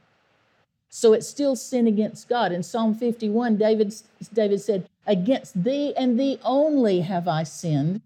[0.89, 2.51] So it's still sin against God.
[2.51, 3.95] In Psalm 51, David,
[4.33, 8.01] David said, Against thee and thee only have I sinned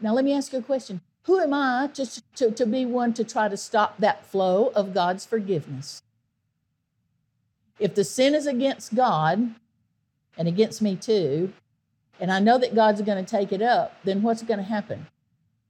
[0.00, 1.00] now, let me ask you a question.
[1.24, 4.94] Who am I to, to, to be one to try to stop that flow of
[4.94, 6.02] God's forgiveness?
[7.78, 9.54] If the sin is against God
[10.38, 11.52] and against me too,
[12.18, 15.06] and I know that God's going to take it up, then what's going to happen?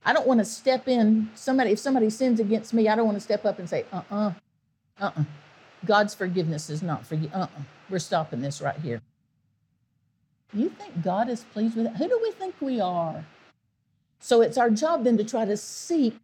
[0.04, 1.30] I don't want to step in.
[1.34, 4.02] Somebody, if somebody sins against me, I don't want to step up and say, uh
[4.10, 4.32] uh-uh,
[5.00, 5.24] uh, uh-uh.
[5.84, 7.30] God's forgiveness is not for you.
[7.34, 7.62] Uh uh-uh.
[7.88, 9.02] We're stopping this right here.
[10.52, 11.96] You think God is pleased with it?
[11.96, 13.24] Who do we think we are?
[14.18, 16.16] So it's our job then to try to seek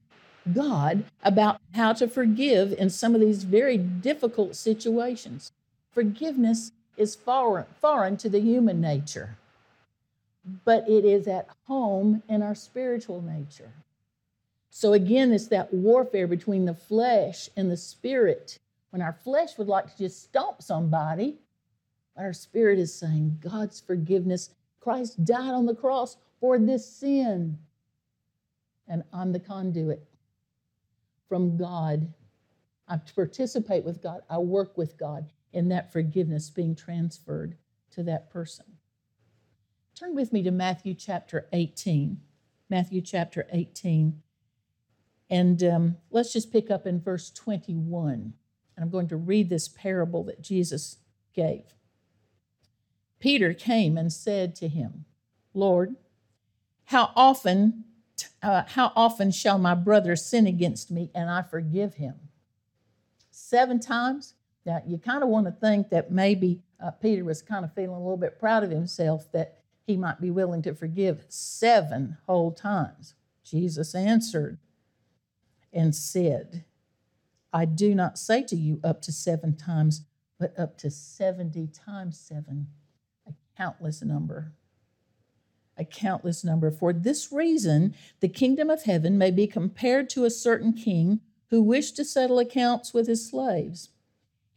[0.52, 5.52] God about how to forgive in some of these very difficult situations.
[5.92, 9.36] Forgiveness is foreign, foreign to the human nature,
[10.64, 13.72] but it is at home in our spiritual nature.
[14.70, 18.58] So again, it's that warfare between the flesh and the spirit.
[18.90, 21.36] When our flesh would like to just stomp somebody,
[22.14, 24.50] but our spirit is saying, God's forgiveness.
[24.80, 27.58] Christ died on the cross for this sin
[28.88, 30.02] and I'm the conduit
[31.28, 32.12] from God.
[32.88, 37.56] I participate with God, I work with God in that forgiveness being transferred
[37.92, 38.66] to that person.
[39.98, 42.20] Turn with me to Matthew chapter 18.
[42.68, 44.20] Matthew chapter 18.
[45.30, 48.12] And um, let's just pick up in verse 21.
[48.12, 48.34] And
[48.76, 50.98] I'm going to read this parable that Jesus
[51.34, 51.62] gave.
[53.20, 55.06] Peter came and said to him,
[55.54, 55.96] Lord,
[56.84, 57.84] how often
[58.42, 62.14] uh, How often shall my brother sin against me and I forgive him?
[63.30, 64.34] Seven times?
[64.66, 67.96] Now, you kind of want to think that maybe uh, Peter was kind of feeling
[67.96, 72.52] a little bit proud of himself that he might be willing to forgive seven whole
[72.52, 73.14] times.
[73.44, 74.58] Jesus answered
[75.72, 76.64] and said,
[77.52, 80.02] I do not say to you up to seven times,
[80.38, 82.68] but up to 70 times seven,
[83.26, 84.52] a countless number
[85.76, 86.70] a countless number.
[86.70, 91.20] For this reason, the kingdom of heaven may be compared to a certain king
[91.50, 93.90] who wished to settle accounts with his slaves.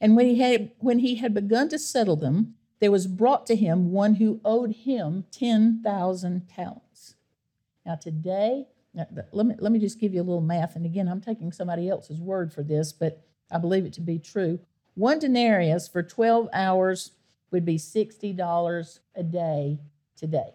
[0.02, 3.56] And when he had, when he had begun to settle them, there was brought to
[3.56, 7.16] him one who owed him 10,000 talents.
[7.86, 10.76] Now, today, let me, let me just give you a little math.
[10.76, 13.22] And again, I'm taking somebody else's word for this, but
[13.52, 14.60] I believe it to be true.
[14.96, 17.12] One denarius for 12 hours
[17.52, 19.80] would be $60 a day
[20.16, 20.54] today.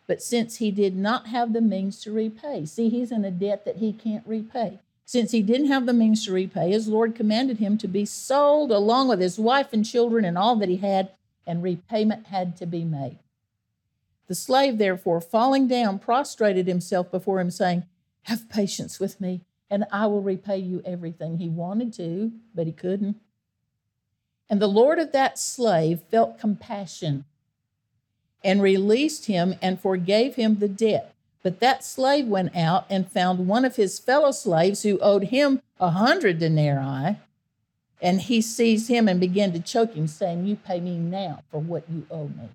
[0.06, 3.64] But since he did not have the means to repay, see, he's in a debt
[3.64, 4.78] that he can't repay.
[5.04, 8.70] Since he didn't have the means to repay, his Lord commanded him to be sold
[8.70, 11.10] along with his wife and children and all that he had,
[11.46, 13.18] and repayment had to be made.
[14.28, 17.84] The slave, therefore, falling down, prostrated himself before him, saying,
[18.24, 21.38] Have patience with me, and I will repay you everything.
[21.38, 23.16] He wanted to, but he couldn't.
[24.48, 27.24] And the Lord of that slave felt compassion
[28.44, 31.12] and released him and forgave him the debt.
[31.42, 35.62] But that slave went out and found one of his fellow slaves who owed him
[35.78, 37.18] a hundred denarii.
[38.02, 41.60] And he seized him and began to choke him, saying, You pay me now for
[41.60, 42.50] what you owe me.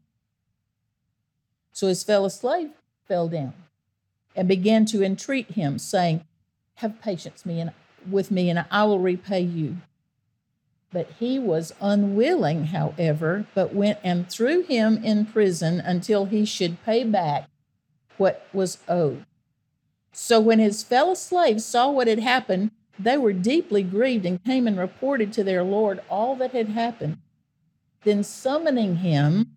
[1.71, 2.71] So his fellow slave
[3.07, 3.53] fell down
[4.35, 6.25] and began to entreat him, saying,
[6.75, 7.71] Have patience me and,
[8.09, 9.77] with me, and I will repay you.
[10.91, 16.83] But he was unwilling, however, but went and threw him in prison until he should
[16.83, 17.49] pay back
[18.17, 19.25] what was owed.
[20.11, 24.67] So when his fellow slaves saw what had happened, they were deeply grieved and came
[24.67, 27.17] and reported to their Lord all that had happened.
[28.03, 29.55] Then summoning him,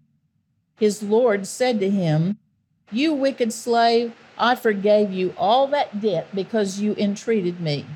[0.76, 2.38] his Lord said to him,
[2.90, 7.86] You wicked slave, I forgave you all that debt because you entreated me.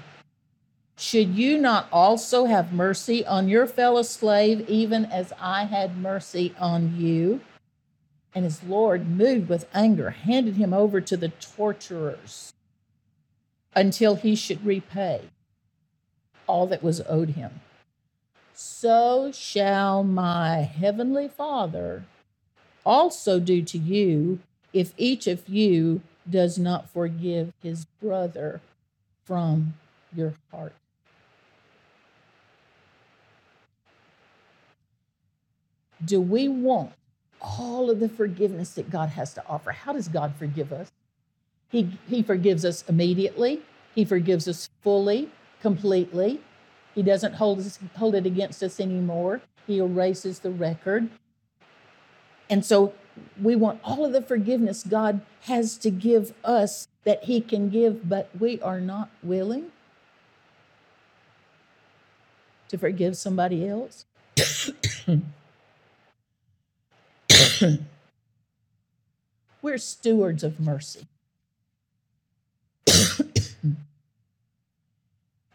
[0.97, 6.55] Should you not also have mercy on your fellow slave, even as I had mercy
[6.59, 7.41] on you?
[8.35, 12.53] And his Lord, moved with anger, handed him over to the torturers
[13.75, 15.23] until he should repay
[16.49, 17.61] all that was owed him.
[18.55, 22.05] So shall my heavenly Father
[22.89, 24.41] also do to you
[24.73, 28.61] if each of you does not forgive his brother
[29.25, 29.75] from
[30.15, 30.75] your heart.
[36.05, 36.93] do we want
[37.41, 39.71] all of the forgiveness that God has to offer?
[39.71, 40.91] How does God forgive us?
[41.69, 43.61] He, he forgives us immediately,
[43.95, 45.29] He forgives us fully,
[45.61, 46.41] completely.
[46.95, 49.41] He doesn't hold, us, hold it against us anymore.
[49.67, 51.09] He erases the record.
[52.51, 52.95] And so
[53.41, 58.09] we want all of the forgiveness God has to give us that He can give,
[58.09, 59.73] but we are not willing
[62.69, 64.05] to forgive somebody else.
[69.63, 71.07] We're stewards of mercy.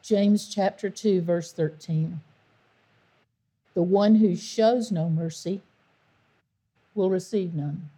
[0.03, 2.19] James chapter 2, verse 13.
[3.73, 5.61] The one who shows no mercy
[6.95, 7.89] will receive none.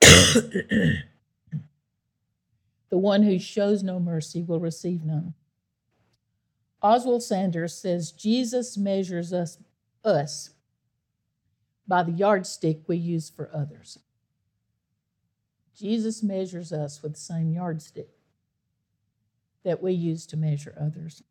[0.00, 1.02] the
[2.90, 5.34] one who shows no mercy will receive none.
[6.82, 9.58] Oswald Sanders says Jesus measures us,
[10.04, 10.50] us
[11.88, 13.98] by the yardstick we use for others.
[15.76, 18.10] Jesus measures us with the same yardstick
[19.64, 21.22] that we use to measure others.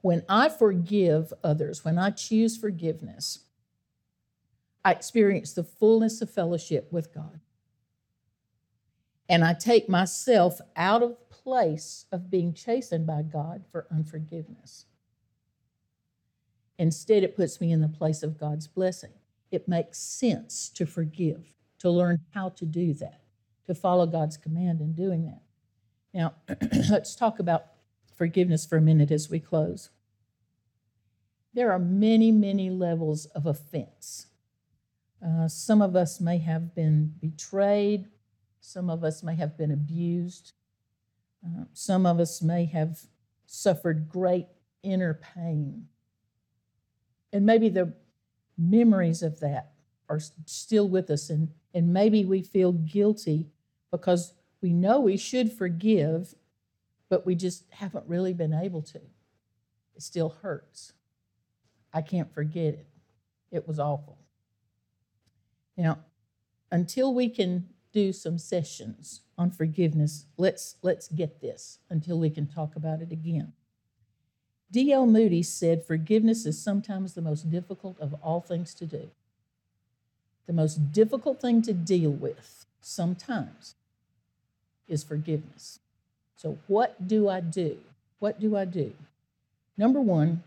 [0.00, 3.40] When I forgive others, when I choose forgiveness,
[4.84, 7.40] I experience the fullness of fellowship with God.
[9.28, 14.86] And I take myself out of the place of being chastened by God for unforgiveness.
[16.78, 19.12] Instead, it puts me in the place of God's blessing.
[19.50, 23.20] It makes sense to forgive, to learn how to do that,
[23.66, 25.42] to follow God's command in doing that.
[26.14, 26.34] Now,
[26.90, 27.66] let's talk about
[28.18, 29.88] forgiveness for a minute as we close.
[31.54, 34.26] There are many, many levels of offense.
[35.24, 38.06] Uh, some of us may have been betrayed,
[38.60, 40.52] some of us may have been abused,
[41.42, 43.00] uh, some of us may have
[43.46, 44.46] suffered great
[44.82, 45.88] inner pain
[47.32, 47.92] and maybe the
[48.56, 49.72] memories of that
[50.08, 53.46] are still with us, and, and maybe we feel guilty
[53.90, 56.34] because we know we should forgive,
[57.08, 58.98] but we just haven't really been able to.
[59.94, 60.92] It still hurts.
[61.92, 62.86] I can't forget it.
[63.50, 64.18] It was awful.
[65.76, 66.00] Now,
[66.70, 72.46] until we can do some sessions on forgiveness, let's let's get this until we can
[72.46, 73.52] talk about it again.
[74.70, 75.06] D.L.
[75.06, 79.10] Moody said, Forgiveness is sometimes the most difficult of all things to do.
[80.46, 83.76] The most difficult thing to deal with sometimes
[84.86, 85.80] is forgiveness.
[86.38, 87.78] So, what do I do?
[88.20, 88.92] What do I do?
[89.76, 90.44] Number one,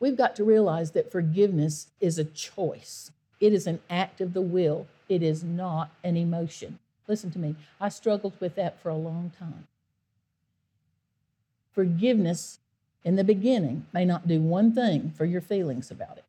[0.00, 4.40] we've got to realize that forgiveness is a choice, it is an act of the
[4.40, 6.78] will, it is not an emotion.
[7.06, 9.66] Listen to me, I struggled with that for a long time.
[11.74, 12.58] Forgiveness
[13.04, 16.24] in the beginning may not do one thing for your feelings about it.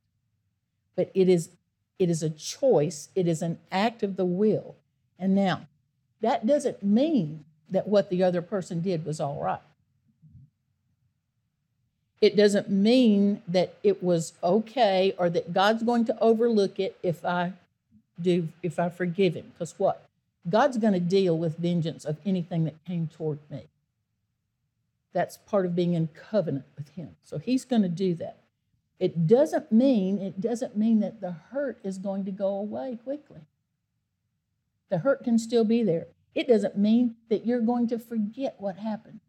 [0.98, 1.50] But it is
[1.98, 4.76] it is a choice, it is an act of the will.
[5.18, 5.68] And now,
[6.20, 9.62] that doesn't mean that what the other person did was all right.
[12.22, 17.26] It doesn't mean that it was okay or that God's going to overlook it if
[17.26, 17.54] I
[18.22, 19.52] do if I forgive him.
[19.54, 20.08] Because what?
[20.50, 23.68] God's going to deal with vengeance of anything that came toward me.
[25.12, 27.16] That's part of being in covenant with him.
[27.24, 28.38] So he's going to do that.
[29.00, 33.42] It doesn't mean it doesn't mean that the hurt is going to go away quickly.
[34.90, 36.08] The hurt can still be there.
[36.36, 39.20] It doesn't mean that you're going to forget what happened.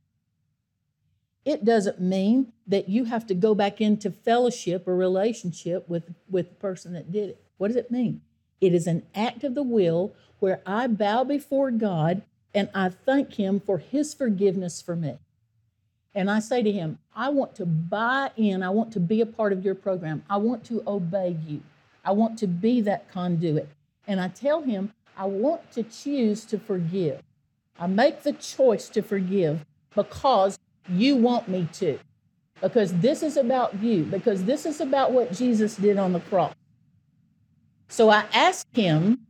[1.45, 6.49] It doesn't mean that you have to go back into fellowship or relationship with, with
[6.49, 7.45] the person that did it.
[7.59, 8.23] What does it mean?
[8.61, 12.23] It is an act of the will where I bow before God
[12.55, 15.19] and I thank Him for His forgiveness for me.
[16.15, 19.27] And I say to Him, I want to buy in, I want to be a
[19.27, 21.63] part of your program, I want to obey you,
[22.05, 23.69] I want to be that conduit.
[24.07, 27.23] And I tell Him, I want to choose to forgive.
[27.79, 30.59] I make the choice to forgive because
[30.89, 31.99] you want me to.
[32.61, 36.55] Because this is about you, because this is about what Jesus did on the cross.
[37.89, 39.27] So I ask him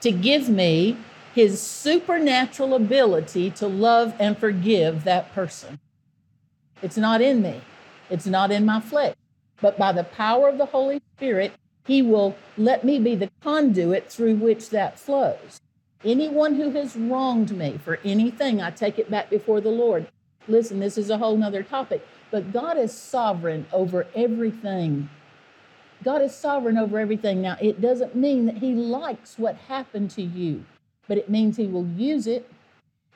[0.00, 0.96] to give me
[1.34, 5.80] his supernatural ability to love and forgive that person.
[6.82, 7.60] It's not in me,
[8.10, 9.16] it's not in my flesh.
[9.60, 11.52] But by the power of the Holy Spirit,
[11.86, 15.60] he will let me be the conduit through which that flows.
[16.04, 20.06] Anyone who has wronged me for anything, I take it back before the Lord.
[20.46, 25.08] Listen, this is a whole nother topic, but God is sovereign over everything.
[26.02, 27.40] God is sovereign over everything.
[27.40, 30.64] Now, it doesn't mean that He likes what happened to you,
[31.08, 32.50] but it means He will use it.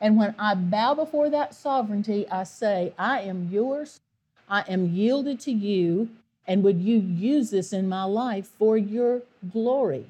[0.00, 4.00] And when I bow before that sovereignty, I say, I am yours.
[4.48, 6.08] I am yielded to you.
[6.48, 9.22] And would you use this in my life for your
[9.52, 10.06] glory?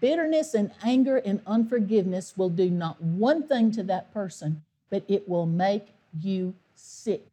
[0.00, 5.28] Bitterness and anger and unforgiveness will do not one thing to that person but it
[5.28, 5.86] will make
[6.20, 7.24] you sick.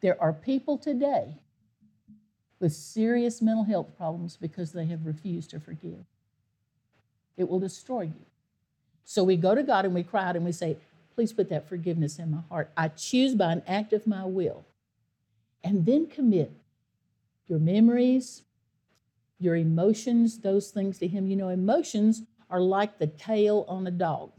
[0.00, 1.34] There are people today
[2.60, 6.04] with serious mental health problems because they have refused to forgive.
[7.36, 8.26] It will destroy you.
[9.04, 10.76] So we go to God and we cry out and we say,
[11.14, 12.70] Please put that forgiveness in my heart.
[12.76, 14.64] I choose by an act of my will.
[15.68, 16.50] And then commit
[17.46, 18.40] your memories,
[19.38, 21.26] your emotions, those things to Him.
[21.26, 24.32] You know, emotions are like the tail on a dog.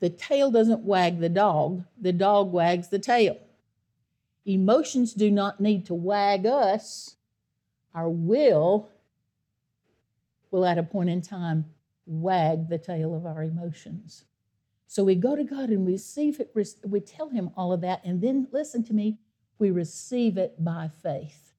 [0.00, 3.38] The tail doesn't wag the dog, the dog wags the tail.
[4.44, 7.14] Emotions do not need to wag us.
[7.94, 8.88] Our will
[10.50, 11.66] will, at a point in time,
[12.04, 14.24] wag the tail of our emotions.
[14.88, 16.52] So we go to God and we receive it,
[16.84, 19.18] we tell Him all of that, and then listen to me,
[19.58, 21.52] we receive it by faith.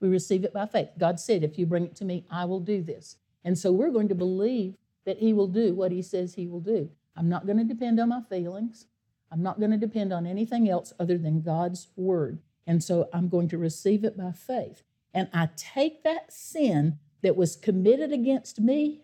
[0.00, 0.90] We receive it by faith.
[0.98, 3.16] God said, If you bring it to me, I will do this.
[3.44, 6.60] And so we're going to believe that He will do what He says He will
[6.60, 6.90] do.
[7.16, 8.86] I'm not going to depend on my feelings.
[9.30, 12.40] I'm not going to depend on anything else other than God's word.
[12.66, 14.82] And so I'm going to receive it by faith.
[15.12, 19.00] And I take that sin that was committed against me,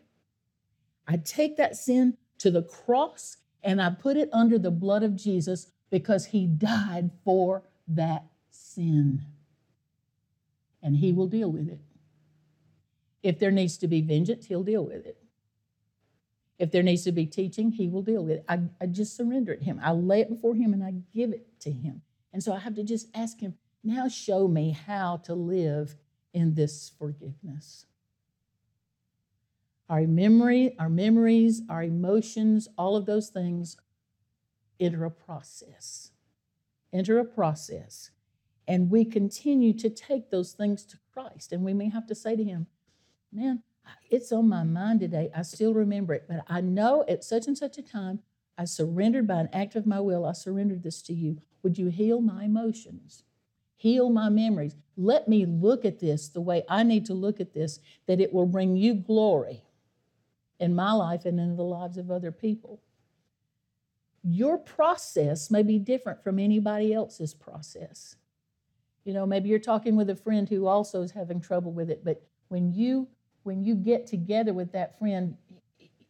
[1.06, 5.16] I take that sin to the cross and I put it under the blood of
[5.16, 9.22] Jesus because he died for that sin.
[10.82, 11.80] And he will deal with it.
[13.22, 15.18] If there needs to be vengeance, he'll deal with it.
[16.58, 18.44] If there needs to be teaching, he will deal with it.
[18.48, 19.80] I, I just surrender it to him.
[19.82, 22.02] I lay it before him and I give it to him.
[22.32, 25.96] And so I have to just ask him, now show me how to live
[26.32, 27.86] in this forgiveness.
[29.88, 33.76] Our memory, our memories, our emotions, all of those things
[34.78, 36.10] enter a process.
[36.92, 38.10] Enter a process.
[38.66, 41.52] And we continue to take those things to Christ.
[41.52, 42.66] And we may have to say to him,
[43.32, 43.62] Man,
[44.10, 45.30] it's on my mind today.
[45.34, 48.20] I still remember it, but I know at such and such a time,
[48.58, 50.26] I surrendered by an act of my will.
[50.26, 51.38] I surrendered this to you.
[51.62, 53.24] Would you heal my emotions?
[53.76, 54.76] Heal my memories.
[54.96, 58.32] Let me look at this the way I need to look at this, that it
[58.32, 59.62] will bring you glory
[60.58, 62.82] in my life and in the lives of other people.
[64.22, 68.16] Your process may be different from anybody else's process.
[69.04, 72.04] You know, maybe you're talking with a friend who also is having trouble with it,
[72.04, 73.08] but when you
[73.42, 75.36] when you get together with that friend,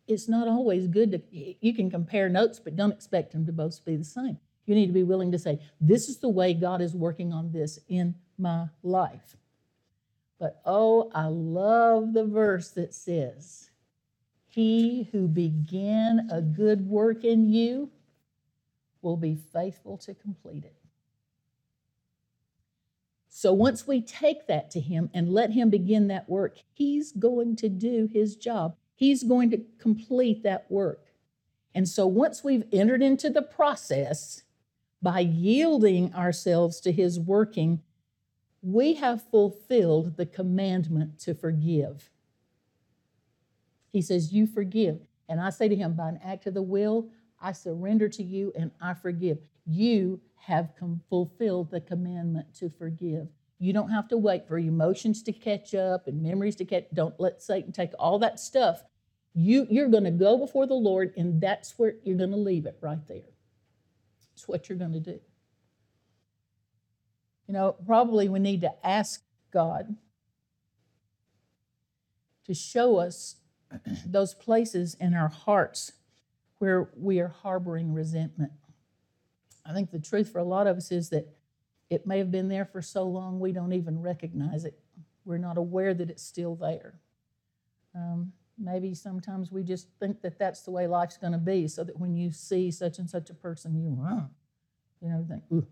[0.08, 3.84] it's not always good to, you can compare notes, but don't expect them to both
[3.84, 4.36] be the same.
[4.66, 7.52] You need to be willing to say, This is the way God is working on
[7.52, 9.36] this in my life.
[10.38, 13.70] But oh, I love the verse that says,
[14.48, 17.90] He who began a good work in you
[19.02, 20.76] will be faithful to complete it.
[23.28, 27.56] So once we take that to Him and let Him begin that work, He's going
[27.56, 28.76] to do His job.
[28.94, 31.06] He's going to complete that work.
[31.74, 34.42] And so once we've entered into the process
[35.00, 37.82] by yielding ourselves to His working,
[38.62, 42.10] we have fulfilled the commandment to forgive.
[43.92, 45.00] He says, You forgive.
[45.28, 47.08] And I say to him, by an act of the will,
[47.40, 49.38] I surrender to you and I forgive.
[49.66, 50.70] You have
[51.08, 53.28] fulfilled the commandment to forgive.
[53.58, 56.84] You don't have to wait for emotions to catch up and memories to catch.
[56.94, 58.82] Don't let Satan take all that stuff.
[59.34, 62.66] You, you're going to go before the Lord, and that's where you're going to leave
[62.66, 63.28] it right there.
[64.32, 65.20] It's what you're going to do.
[67.46, 69.22] You know, probably we need to ask
[69.52, 69.96] God
[72.46, 73.36] to show us
[74.06, 75.92] those places in our hearts
[76.60, 78.52] where we are harboring resentment.
[79.64, 81.26] I think the truth for a lot of us is that
[81.88, 84.78] it may have been there for so long we don't even recognize it.
[85.24, 87.00] We're not aware that it's still there.
[87.94, 91.82] Um, maybe sometimes we just think that that's the way life's going to be, so
[91.82, 94.28] that when you see such and such a person, you, run.
[95.00, 95.66] you know, think, ooh.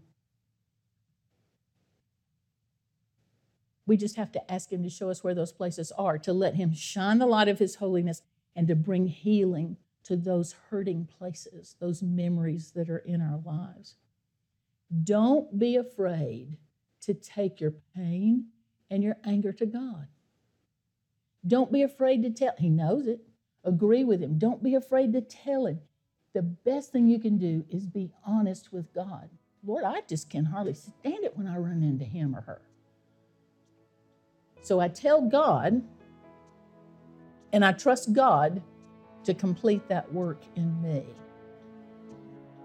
[3.84, 6.54] We just have to ask Him to show us where those places are, to let
[6.54, 8.22] Him shine the light of His holiness
[8.56, 9.76] and to bring healing
[10.08, 13.96] to those hurting places, those memories that are in our lives.
[15.04, 16.56] Don't be afraid
[17.02, 18.46] to take your pain
[18.90, 20.08] and your anger to God.
[21.46, 22.54] Don't be afraid to tell.
[22.56, 23.20] He knows it.
[23.64, 24.38] Agree with him.
[24.38, 25.80] Don't be afraid to tell him.
[26.32, 29.28] The best thing you can do is be honest with God.
[29.62, 32.62] Lord, I just can hardly stand it when I run into him or her.
[34.62, 35.82] So I tell God,
[37.52, 38.62] and I trust God
[39.28, 41.04] to complete that work in me.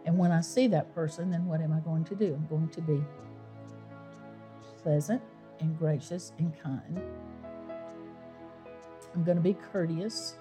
[0.06, 2.34] And when I see that person, then what am I going to do?
[2.34, 3.04] I'm going to be
[4.82, 5.22] pleasant
[5.60, 7.02] and gracious and kind.
[9.14, 10.38] I'm going to be courteous.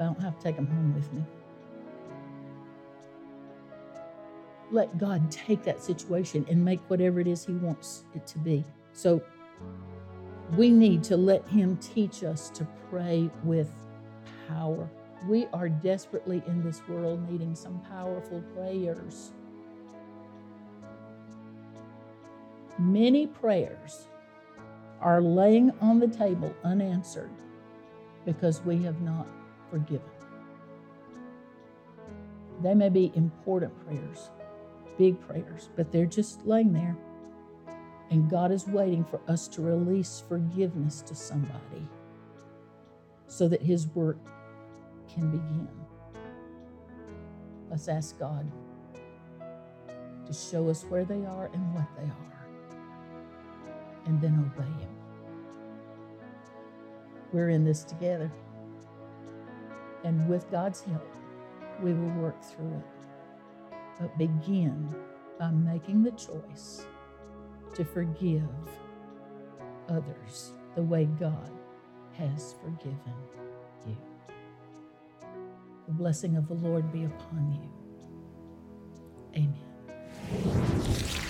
[0.00, 1.22] I don't have to take them home with me.
[4.72, 8.64] Let God take that situation and make whatever it is He wants it to be.
[8.92, 9.22] So
[10.56, 13.70] we need to let Him teach us to pray with
[14.48, 14.88] power
[15.24, 19.32] we are desperately in this world needing some powerful prayers.
[22.78, 24.06] Many prayers
[25.00, 27.30] are laying on the table unanswered
[28.24, 29.26] because we have not
[29.70, 30.08] forgiven.
[32.62, 34.30] They may be important prayers,
[34.98, 36.96] big prayers, but they're just laying there.
[38.10, 41.88] And God is waiting for us to release forgiveness to somebody
[43.26, 44.18] so that His work
[45.16, 45.68] can begin.
[47.70, 48.50] Let's ask God
[50.26, 52.46] to show us where they are and what they are,
[54.04, 54.90] and then obey Him.
[57.32, 58.30] We're in this together.
[60.04, 61.16] And with God's help,
[61.82, 63.76] we will work through it.
[63.98, 64.94] But begin
[65.38, 66.86] by making the choice
[67.74, 68.48] to forgive
[69.88, 71.50] others the way God
[72.16, 73.14] has forgiven
[73.86, 73.96] you.
[75.86, 77.70] The blessing of the Lord be upon you.
[79.36, 81.22] Amen.